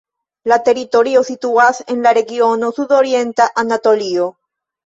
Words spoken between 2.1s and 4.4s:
regiono Sudorienta Anatolio.